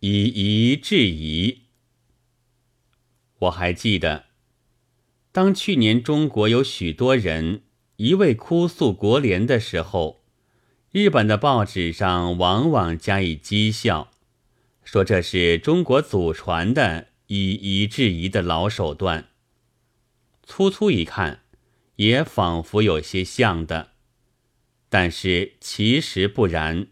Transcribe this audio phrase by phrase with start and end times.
[0.00, 1.62] 以夷制夷。
[3.40, 4.26] 我还记得，
[5.32, 7.62] 当去年中国有许多人
[7.96, 10.24] 一味哭诉国联的时候，
[10.90, 14.12] 日本的报纸上往往加以讥笑，
[14.84, 19.28] 说这是中国祖传的以夷制夷的老手段。
[20.44, 21.42] 粗粗一看，
[21.96, 23.92] 也仿佛有些像的，
[24.88, 26.86] 但是其实不然。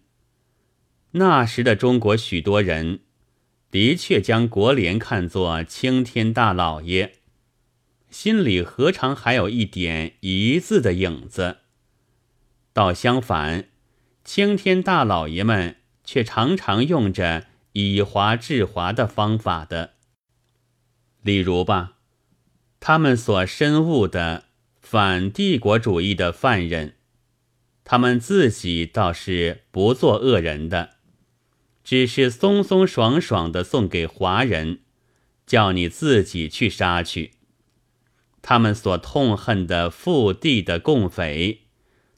[1.16, 3.00] 那时的中国许多人。
[3.68, 7.14] 的确将国联看作青天大老爷，
[8.10, 11.58] 心里何尝还有一点“一”字的影子？
[12.72, 13.66] 倒相反，
[14.24, 19.94] 青天大老爷们却常常用着以华治华的方法的。
[21.22, 21.98] 例如吧，
[22.80, 24.44] 他们所深悟的
[24.80, 26.94] 反帝国主义的犯人，
[27.84, 30.95] 他们自己倒是不做恶人的。
[31.86, 34.80] 只是松松爽爽的送给华人，
[35.46, 37.34] 叫你自己去杀去。
[38.42, 41.60] 他们所痛恨的腹地的共匪，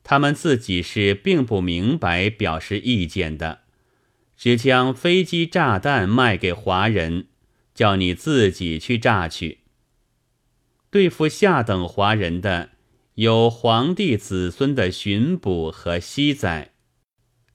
[0.03, 3.61] 他们自己是并不明白表示意见的，
[4.39, 7.27] 只将飞机炸弹卖给华人，
[7.75, 9.59] 叫你自己去炸去。
[10.89, 12.71] 对付下等华人的，
[13.17, 16.71] 有皇帝子孙的巡捕和西宰；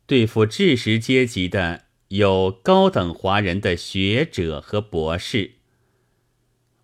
[0.05, 1.85] 对付知识阶级的。
[2.13, 5.53] 有高等华人的学者和博士，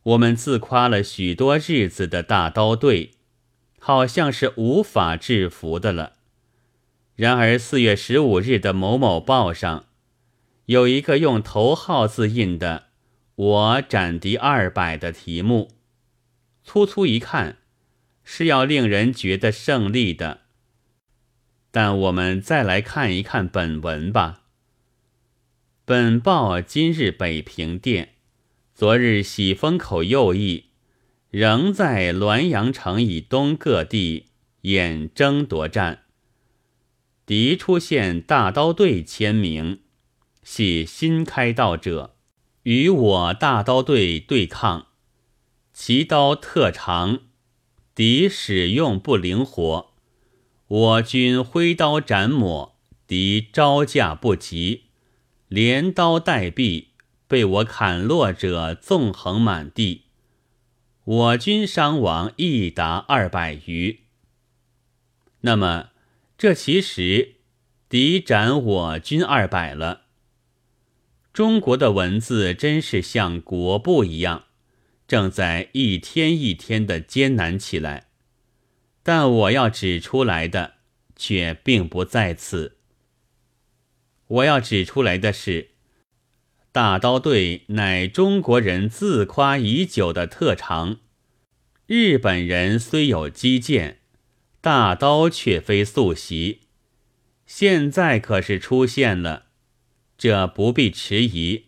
[0.02, 3.12] 我们自夸了许多日子的大刀队，
[3.78, 6.14] 好像是无法制服的了。
[7.16, 9.86] 然而四月十五日的某某报上，
[10.66, 12.88] 有一个用头号字印的
[13.36, 15.70] “我斩敌二百”的题目，
[16.64, 17.58] 粗粗一看，
[18.24, 20.40] 是要令人觉得胜利的。
[21.70, 24.39] 但我们再来看一看本文吧。
[25.90, 28.10] 本报今日北平店，
[28.76, 30.66] 昨日喜峰口右翼，
[31.32, 34.28] 仍在滦阳城以东各地
[34.62, 36.04] 演争夺战。
[37.26, 39.80] 敌出现大刀队签名，
[40.44, 42.16] 系新开道者，
[42.62, 44.90] 与我大刀队对抗。
[45.74, 47.22] 其刀特长，
[47.96, 49.94] 敌使用不灵活，
[50.68, 52.78] 我军挥刀斩抹，
[53.08, 54.89] 敌招架不及。
[55.50, 56.90] 连刀带臂
[57.28, 60.04] 被我砍落者纵横满地，
[61.04, 64.02] 我军伤亡亦达二百余。
[65.42, 65.90] 那么，
[66.38, 67.38] 这其实
[67.90, 70.02] 敌斩我军二百了。
[71.34, 74.44] 中国的文字真是像国部一样，
[75.08, 78.08] 正在一天一天的艰难起来。
[79.02, 80.76] 但我要指出来的
[81.16, 82.79] 却并不在此。
[84.30, 85.72] 我要指出来的是，
[86.72, 91.00] 大刀队乃中国人自夸已久的特长。
[91.88, 94.02] 日本人虽有击剑，
[94.62, 96.62] 大刀却非素习。
[97.48, 99.48] 现在可是出现了，
[100.16, 101.64] 这不必迟疑，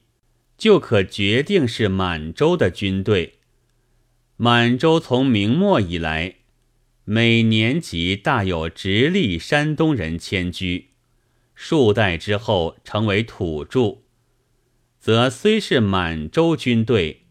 [0.56, 3.40] 就可决定是满洲的军队。
[4.38, 6.36] 满洲从明末以来，
[7.06, 10.91] 每年即大有直隶、山东人迁居。
[11.64, 14.00] 数代之后成为土著，
[15.00, 17.28] 则虽是满洲军队，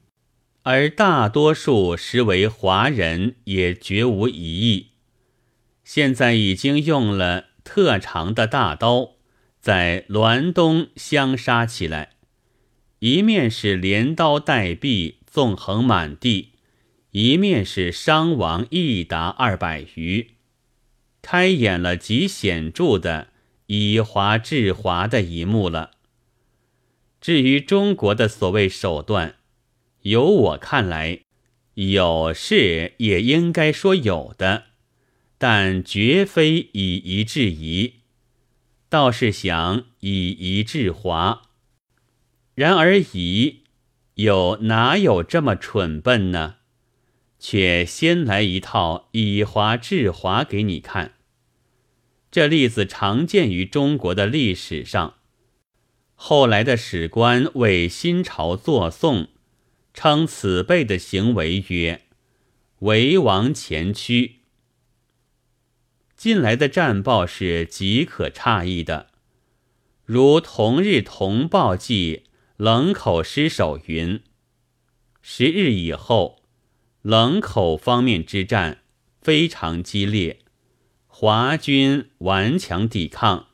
[0.63, 4.93] 而大多数实为华人，也绝无疑义。
[5.83, 9.17] 现在已经用了特长的大刀，
[9.61, 12.11] 在滦东相杀起来，
[13.01, 16.53] 一面是连刀带臂，纵横满地；
[17.11, 20.31] 一面是伤亡亦达二百余，
[21.21, 23.27] 开演了极显著的。
[23.73, 25.93] 以华治华的一幕了。
[27.21, 29.37] 至于中国的所谓手段，
[30.03, 31.21] 由我看来，
[31.75, 34.65] 有是也应该说有的，
[35.39, 38.01] 但绝非以夷制夷，
[38.89, 41.43] 倒是想以夷制华。
[42.57, 43.63] 然而夷
[44.15, 46.57] 有哪有这么蠢笨呢？
[47.39, 51.15] 却先来一套以华治华给你看。
[52.31, 55.15] 这例子常见于中国的历史上。
[56.15, 59.29] 后来的史官为新朝作颂，
[59.93, 62.03] 称此辈的行为曰
[62.81, 64.37] “为王前驱”。
[66.15, 69.09] 近来的战报是极可诧异的，
[70.05, 72.25] 如同日同报记
[72.59, 74.21] 冷口失守云：
[75.23, 76.43] 十日以后，
[77.01, 78.83] 冷口方面之战
[79.23, 80.41] 非常激烈。
[81.23, 83.49] 华军顽强抵抗，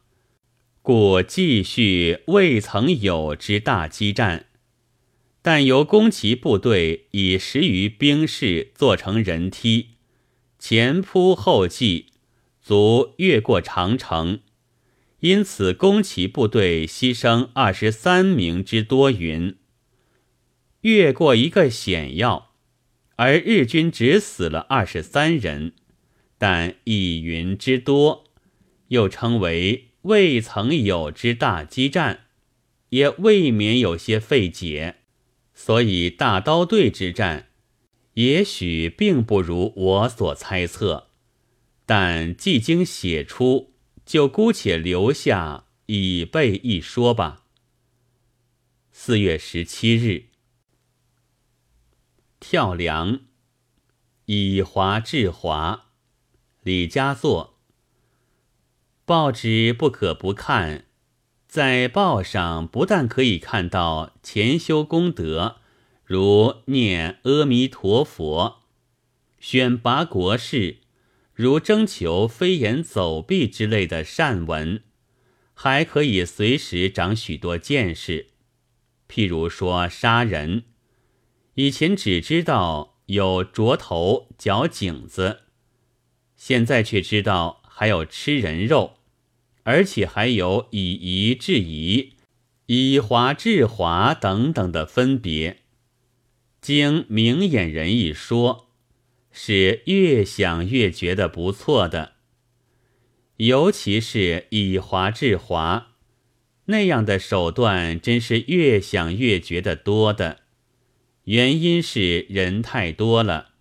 [0.83, 4.47] 故继续未曾有之大激战。
[5.43, 9.97] 但由攻其部队以十余兵士做成人梯，
[10.61, 12.07] 前仆后继，
[12.63, 14.43] 足越过长城。
[15.19, 19.57] 因此，攻其部队牺牲二十三名之多云。
[20.83, 22.53] 越过一个险要，
[23.17, 25.73] 而日军只死了二十三人，
[26.39, 28.25] 但以云之多，
[28.89, 32.27] 又称为未曾有之大激战，
[32.91, 34.97] 也未免有些费解。
[35.55, 37.49] 所以大刀队之战，
[38.15, 41.09] 也许并不如我所猜测，
[41.87, 43.73] 但既经写出，
[44.05, 47.47] 就姑且留下以备一说吧。
[48.93, 50.27] 四月十七日，
[52.39, 53.21] 跳梁，
[54.27, 55.86] 以华治华，
[56.67, 57.61] 李佳作。
[59.05, 60.87] 报纸不可不看。
[61.47, 65.59] 在报上不但可以看到前修功德，
[66.05, 68.63] 如念阿弥陀佛；
[69.39, 70.79] 选拔国事，
[71.33, 74.83] 如征求飞檐走壁之类的善文，
[75.55, 78.31] 还可以随时长许多见识。
[79.09, 80.65] 譬如说杀人，
[81.55, 85.43] 以前只知道有啄头、嚼颈子，
[86.47, 88.99] 现在却知道还有吃人肉。
[89.65, 92.13] 而且还有以夷制夷、
[92.67, 95.63] 以华制华等等的分别。
[96.61, 98.69] 经明眼人一说，
[99.33, 102.13] 是越想越觉得不错的。
[103.39, 105.97] 尤其是以华制华
[106.67, 110.43] 那样的手段，真是越想越觉得多的。
[111.25, 113.55] 原因是人太多了，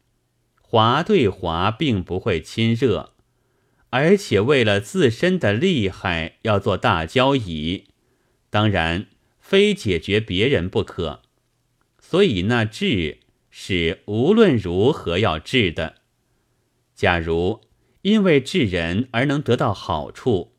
[0.75, 3.13] 华对华并不会亲热。
[3.91, 7.85] 而且为了自身的厉害，要做大交椅，
[8.49, 9.05] 当然
[9.39, 11.21] 非解决别人不可。
[11.97, 13.19] 所以那治
[13.49, 16.01] 是无论如何要治的。
[16.93, 17.61] 假如
[18.01, 20.57] 因为治人而能得到好处，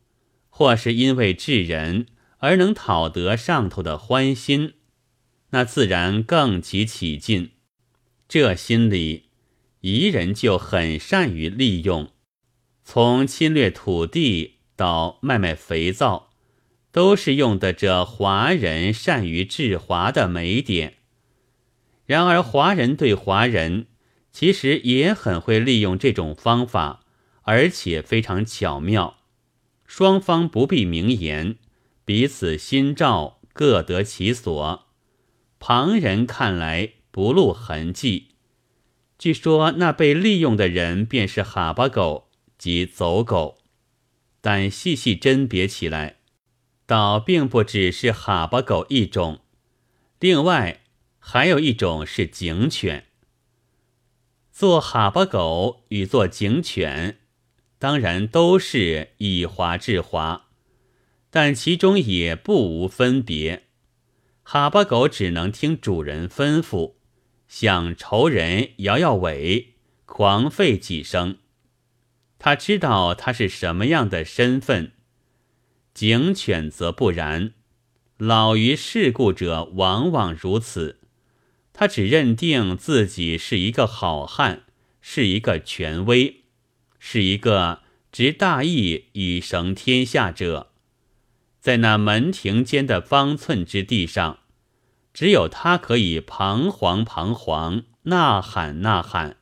[0.49, 2.07] 或是因为治人
[2.39, 4.73] 而能讨得上头的欢心，
[5.51, 7.51] 那自然更其起劲。
[8.27, 9.26] 这心里，
[9.87, 12.09] 彝人就很善于利用。
[12.83, 16.29] 从侵略土地到卖卖肥皂，
[16.91, 20.95] 都是用的这华人善于治华的美点。
[22.05, 23.87] 然而，华人对华人
[24.33, 27.05] 其实也很会利用这种方法，
[27.43, 29.19] 而且非常巧妙。
[29.85, 31.55] 双方不必明言，
[32.03, 34.87] 彼此心照，各得其所。
[35.59, 38.31] 旁人看来不露痕迹。
[39.17, 42.25] 据说那被利用的人便是哈巴狗。
[42.57, 43.59] 及走狗，
[44.41, 46.17] 但细细甄别起来，
[46.87, 49.41] 倒并不只是哈巴狗一种。
[50.19, 50.81] 另外
[51.19, 53.05] 还有一种是警犬。
[54.51, 57.19] 做哈巴狗与做警犬，
[57.77, 60.47] 当然都是以华治华，
[61.29, 63.67] 但其中也不无分别。
[64.41, 66.95] 哈巴狗只能听主人吩咐，
[67.47, 71.37] 向仇人摇摇尾，狂吠几声。
[72.39, 74.91] 他知道他是什么样的身份，
[75.93, 77.53] 警犬则不然。
[78.17, 80.99] 老于世故者往往如此，
[81.73, 84.63] 他只认定自己是一个好汉，
[85.01, 86.43] 是一个权威，
[86.99, 87.81] 是一个
[88.11, 90.71] 执大义以绳天下者。
[91.59, 94.39] 在那门庭间的方寸之地上，
[95.17, 99.37] 只有他可以彷徨彷徨，呐喊呐喊，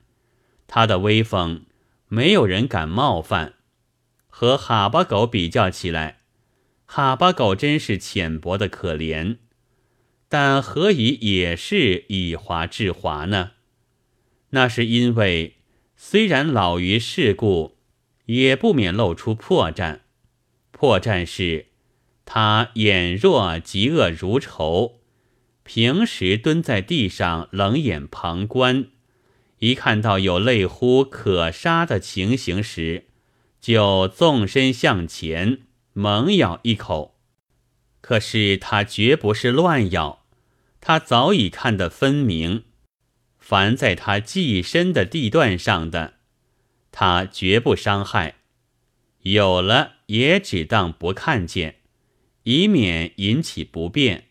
[0.67, 1.65] 他的威风。
[2.07, 3.55] 没有人敢冒犯，
[4.29, 6.21] 和哈巴狗比较起来，
[6.85, 9.35] 哈巴狗真是浅薄的可怜。
[10.29, 13.51] 但何以也是以华治华呢？
[14.51, 15.57] 那是因为
[15.97, 17.75] 虽然老于世故，
[18.27, 19.99] 也不免露出破绽。
[20.71, 21.65] 破绽是，
[22.23, 25.01] 他眼弱嫉恶如仇，
[25.65, 28.85] 平时蹲在地上冷眼旁观。
[29.59, 33.05] 一看到有类乎可杀的情形时，
[33.59, 37.19] 就纵身向前猛咬一口。
[37.99, 40.25] 可是他绝不是乱咬，
[40.79, 42.65] 他早已看得分明。
[43.39, 46.15] 凡在他寄身的地段上的，
[46.91, 48.35] 他绝不伤害；
[49.21, 51.77] 有了也只当不看见，
[52.43, 54.25] 以免引起不便。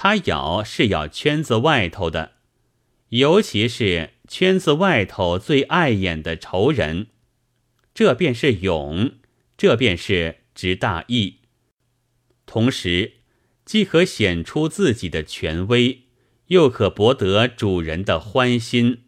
[0.00, 2.34] 他咬是咬圈子外头的，
[3.08, 4.10] 尤其是。
[4.28, 7.06] 圈子外头最碍眼的仇人，
[7.94, 9.12] 这便是勇，
[9.56, 11.38] 这便是执大义。
[12.44, 13.14] 同时
[13.64, 16.02] 既可显出自己的权威，
[16.48, 19.04] 又可博得主人的欢心，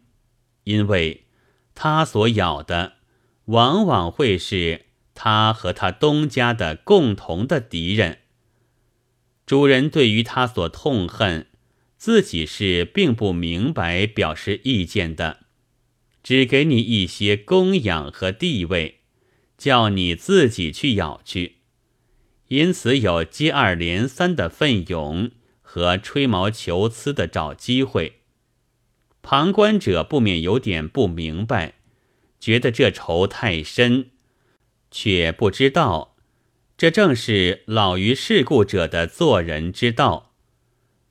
[0.63, 1.27] 因为
[1.75, 2.93] 他所咬的
[3.45, 8.20] 往往会是他和他东家的共同的敌人。
[9.51, 11.47] 主人对于他所痛恨，
[11.97, 15.39] 自己是并不明白表示意见的，
[16.23, 18.99] 只给你一些供养和地位，
[19.57, 21.57] 叫你自己去咬去，
[22.47, 25.31] 因此有接二连三的奋勇
[25.61, 28.21] 和吹毛求疵的找机会。
[29.21, 31.73] 旁观者不免有点不明白，
[32.39, 34.11] 觉得这仇太深，
[34.89, 36.10] 却不知道。
[36.81, 40.33] 这正是老于世故者的做人之道。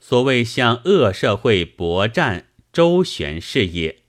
[0.00, 4.00] 所谓向恶社会搏战、周旋事业，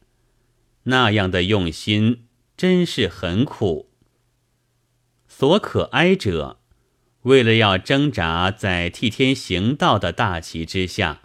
[0.86, 2.26] 那样的用心
[2.58, 3.92] 真是很苦。
[5.28, 6.62] 所可哀者，
[7.22, 11.22] 为了要挣扎在替天行道的大旗之下，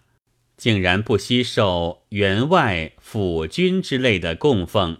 [0.58, 4.98] 竟然不惜受员外、府君之类的供奉，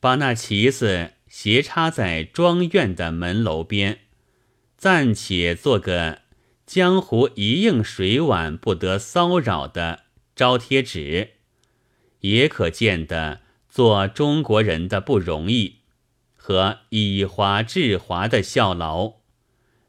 [0.00, 4.00] 把那旗子斜插在庄院的门楼边。
[4.78, 6.22] 暂且做个
[6.64, 10.04] 江湖一应水碗不得骚扰的
[10.36, 11.32] 招贴纸，
[12.20, 15.78] 也可见得做中国人的不容易
[16.36, 19.14] 和以华治华的效劳，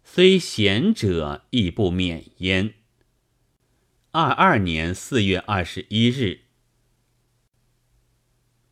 [0.03, 2.73] 虽贤者亦不免焉。
[4.09, 6.45] 二二年四月二十一日，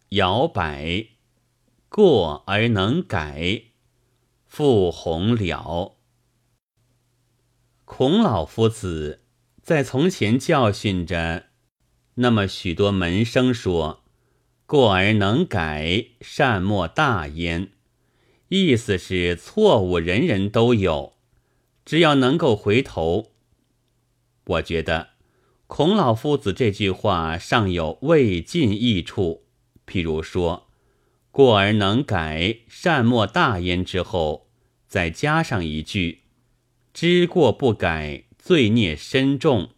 [0.10, 1.10] 摇摆
[1.90, 3.66] 过而能改，
[4.48, 5.97] 复红了。
[7.90, 9.22] 孔老夫子
[9.64, 11.46] 在从前教训着
[12.16, 14.04] 那么许多门生说
[14.68, 17.70] ：“过而能改，善莫大焉。”
[18.50, 21.14] 意思是错误人人都有，
[21.86, 23.32] 只要能够回头。
[24.46, 25.12] 我觉得
[25.68, 29.46] 孔老夫子这句话尚有未尽益处，
[29.88, 30.68] 譬如说
[31.32, 34.50] “过而能改，善莫大焉”之后，
[34.88, 36.24] 再加上一句。
[37.00, 39.70] 知过不改，罪孽深重，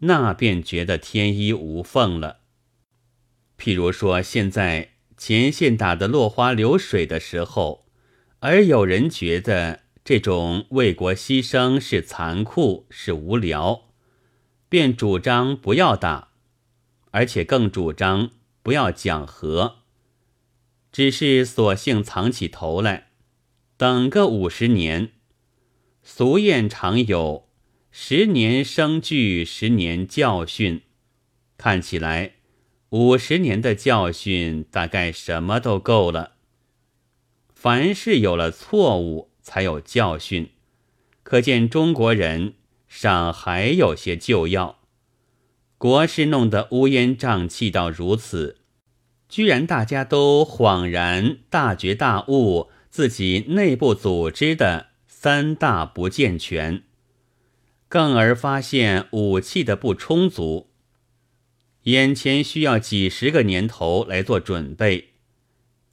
[0.00, 2.40] 那便觉得天衣无缝了。
[3.58, 7.86] 譬如说，现在前线打得落花流水的时候，
[8.40, 13.84] 而有人觉得这种为国牺牲是残酷是无聊，
[14.68, 16.32] 便主张不要打，
[17.12, 18.28] 而且更主张
[18.62, 19.76] 不要讲和，
[20.92, 23.08] 只是索性藏起头来，
[23.78, 25.12] 等个五十年。
[26.04, 27.48] 俗谚常有
[27.92, 30.82] “十年生聚，十年教训”，
[31.56, 32.32] 看起来
[32.90, 36.32] 五十年的教训大概什么都够了。
[37.54, 40.50] 凡是有了错误，才有教训，
[41.22, 42.54] 可见中国人
[42.88, 44.80] 尚还有些救药。
[45.78, 48.58] 国事弄得乌烟瘴气到如此，
[49.28, 54.91] 居然大家都恍然大觉大悟，自己内部组织的。
[55.24, 56.82] 三大不健全，
[57.88, 60.72] 更而发现武器的不充足，
[61.84, 65.10] 眼前需要几十个年头来做准备。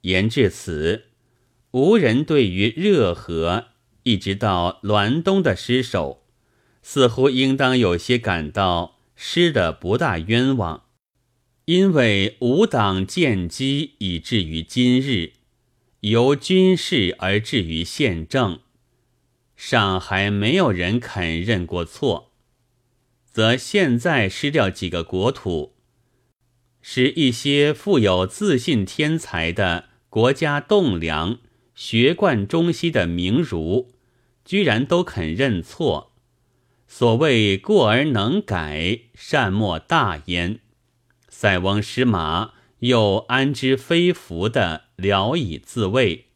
[0.00, 1.04] 言至此，
[1.70, 3.66] 吴人对于热河
[4.02, 6.24] 一直到滦东的失守，
[6.82, 10.86] 似乎应当有些感到失的不大冤枉，
[11.66, 15.34] 因为吾党建基以至于今日，
[16.00, 18.58] 由军事而至于宪政。
[19.62, 22.32] 上海没有人肯认过错，
[23.26, 25.74] 则现在失掉几个国土，
[26.80, 31.40] 使一些富有自信天才的国家栋梁、
[31.74, 33.92] 学贯中西的名儒，
[34.46, 36.14] 居然都肯认错。
[36.88, 40.60] 所谓过而能改，善莫大焉。
[41.28, 46.28] 塞翁失马，又安知非福的聊以自慰，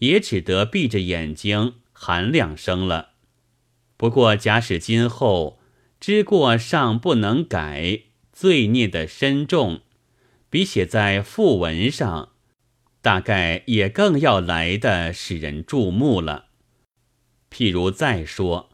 [0.00, 1.76] 也只得闭着眼睛。
[2.02, 3.10] 喊两声了。
[3.98, 5.60] 不过，假使今后
[6.00, 9.82] 知过尚不能改，罪孽的深重，
[10.48, 12.30] 比写在讣文上，
[13.02, 16.46] 大概也更要来的使人注目了。
[17.50, 18.70] 譬如再说，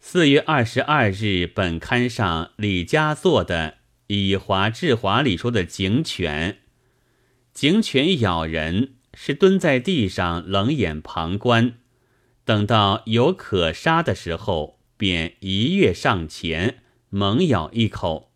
[0.00, 3.74] 四月二十二日本刊上李家作的
[4.08, 6.60] “以华治华”里说的警犬，
[7.52, 11.74] 警犬咬人是蹲在地上冷眼旁观。
[12.44, 18.32] 等到有可杀的时候，便一跃上前，猛咬一口。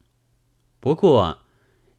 [0.79, 1.41] 不过，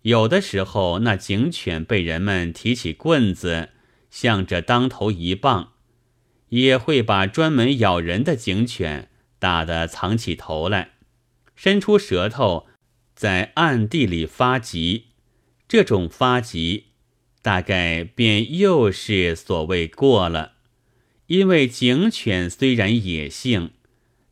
[0.03, 3.69] 有的时候那警犬被人们提起棍子，
[4.09, 5.73] 向着当头一棒，
[6.49, 10.91] 也会把专门咬人的警犬打得藏起头来，
[11.55, 12.67] 伸出舌头，
[13.13, 15.07] 在暗地里发急。
[15.67, 16.85] 这种发急，
[17.41, 20.53] 大概便又是所谓过了。
[21.27, 23.71] 因为警犬虽然野性，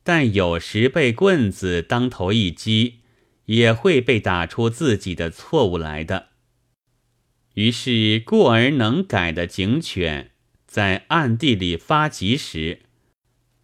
[0.03, 2.99] 但有时被棍子当头一击，
[3.45, 6.29] 也会被打出自己的错误来的。
[7.55, 10.31] 于是过而能改的警犬，
[10.65, 12.79] 在暗地里发急时，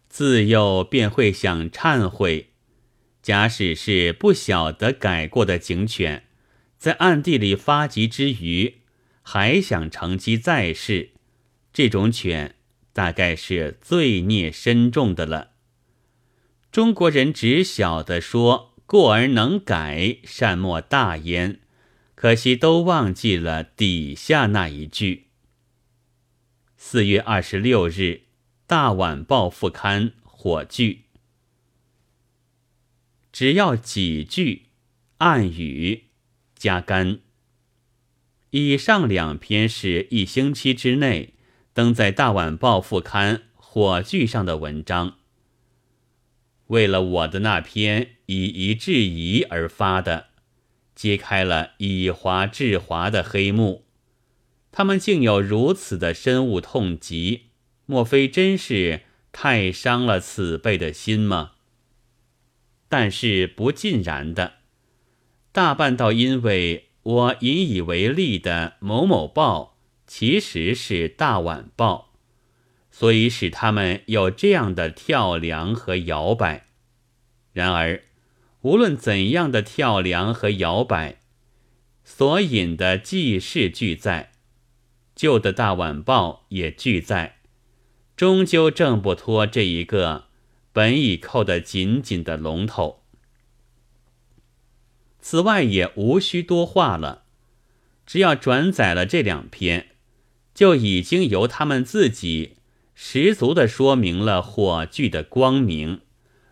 [0.08, 2.48] 自幼便会想忏悔；
[3.22, 6.24] 假使是不晓得改过的警犬，
[6.78, 8.76] 在暗地里发急之余，
[9.22, 11.10] 还想乘机再试，
[11.72, 12.56] 这种犬
[12.92, 15.52] 大概是罪孽深重的了。
[16.70, 21.60] 中国人只晓得说过而能改，善莫大焉，
[22.14, 25.28] 可惜都忘记了底下那一句。
[26.76, 27.92] 四月二十六日，
[28.66, 31.04] 《大晚报》副刊火炬，
[33.32, 34.66] 只要几句
[35.18, 36.04] 暗语。
[36.54, 37.18] 加干。
[38.50, 41.34] 以上两篇是一星期之内
[41.74, 45.14] 登在《大晚报》副刊火炬上的文章。
[46.66, 50.26] 为了我的那篇以夷制夷而发的，
[50.94, 53.86] 揭开了以华制华的黑幕。
[54.70, 57.48] 他们竟有如此的深恶痛疾，
[57.86, 59.02] 莫非真是
[59.32, 61.52] 太伤了此辈的心吗？
[62.88, 64.54] 但是不尽然的。
[65.52, 69.71] 大半倒因为我引以为例的某某报
[70.14, 72.12] 其实是大晚报，
[72.90, 76.66] 所以使他们有这样的跳梁和摇摆。
[77.54, 78.04] 然而，
[78.60, 81.20] 无论怎样的跳梁和摇摆，
[82.04, 84.32] 所引的记事俱在，
[85.14, 87.38] 旧的大晚报也俱在，
[88.14, 90.26] 终究挣不脱这一个
[90.74, 93.02] 本已扣得紧紧的龙头。
[95.20, 97.24] 此外也无需多话了，
[98.04, 99.86] 只要转载了这两篇，
[100.54, 102.56] 就已经由他们自己
[102.94, 106.00] 十足的说明了火炬的光明，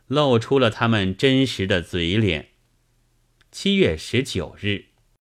[0.07, 2.49] 露出了他们真实的嘴脸。
[3.51, 4.90] 七月十九日。